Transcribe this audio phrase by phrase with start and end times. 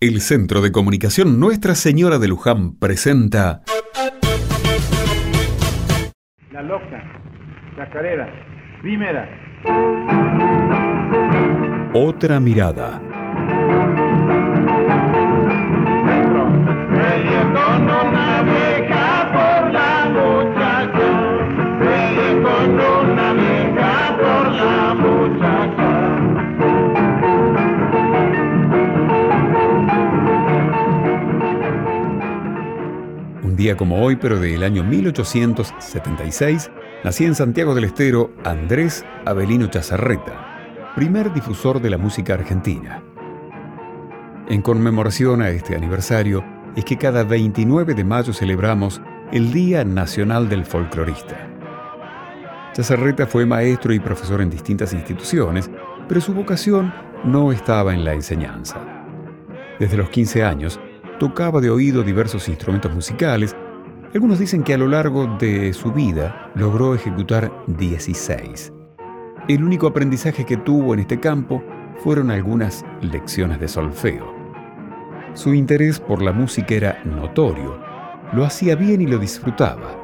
[0.00, 3.64] El Centro de Comunicación Nuestra Señora de Luján presenta
[6.52, 7.02] La loca,
[7.74, 8.32] chacarera,
[8.80, 9.28] primera.
[11.94, 13.07] Otra mirada.
[33.58, 36.70] Día como hoy, pero del año 1876,
[37.02, 43.02] nacía en Santiago del Estero Andrés Avelino Chazarreta, primer difusor de la música argentina.
[44.48, 46.44] En conmemoración a este aniversario,
[46.76, 49.02] es que cada 29 de mayo celebramos
[49.32, 51.36] el Día Nacional del Folclorista.
[52.74, 55.68] Chazarreta fue maestro y profesor en distintas instituciones,
[56.06, 56.94] pero su vocación
[57.24, 58.78] no estaba en la enseñanza.
[59.80, 60.78] Desde los 15 años,
[61.18, 63.54] tocaba de oído diversos instrumentos musicales.
[64.14, 68.72] Algunos dicen que a lo largo de su vida logró ejecutar 16.
[69.48, 71.62] El único aprendizaje que tuvo en este campo
[71.98, 74.32] fueron algunas lecciones de solfeo.
[75.34, 77.78] Su interés por la música era notorio,
[78.32, 79.96] lo hacía bien y lo disfrutaba.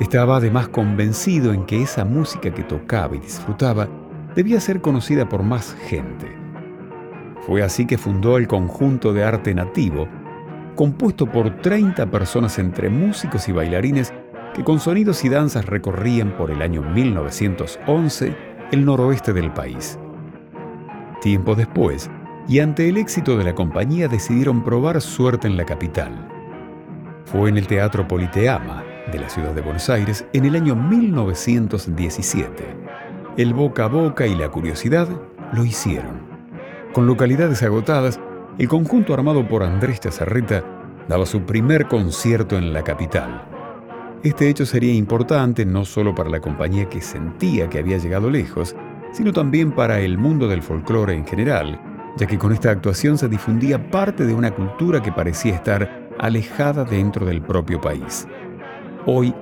[0.00, 3.88] Estaba además convencido en que esa música que tocaba y disfrutaba
[4.34, 6.26] debía ser conocida por más gente.
[7.46, 10.08] Fue así que fundó el conjunto de arte nativo,
[10.80, 14.14] compuesto por 30 personas entre músicos y bailarines
[14.54, 18.34] que con sonidos y danzas recorrían por el año 1911
[18.72, 19.98] el noroeste del país.
[21.20, 22.10] Tiempo después,
[22.48, 26.26] y ante el éxito de la compañía decidieron probar suerte en la capital.
[27.26, 32.64] Fue en el Teatro Politeama de la ciudad de Buenos Aires en el año 1917.
[33.36, 35.08] El boca a boca y la curiosidad
[35.52, 36.22] lo hicieron.
[36.94, 38.18] Con localidades agotadas,
[38.60, 40.62] el conjunto armado por Andrés Chazarreta
[41.08, 43.42] daba su primer concierto en la capital.
[44.22, 48.76] Este hecho sería importante no solo para la compañía que sentía que había llegado lejos,
[49.14, 51.80] sino también para el mundo del folclore en general,
[52.18, 56.84] ya que con esta actuación se difundía parte de una cultura que parecía estar alejada
[56.84, 58.28] dentro del propio país.
[59.06, 59.34] Hoy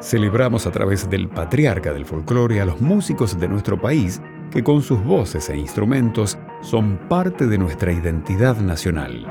[0.00, 4.20] celebramos a través del patriarca del folclore a los músicos de nuestro país
[4.54, 9.26] que con sus voces e instrumentos son parte de nuestra identidad nacional.